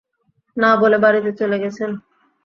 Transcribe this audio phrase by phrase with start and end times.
[0.57, 1.91] না বলে বাড়িতে চলে গেছেন।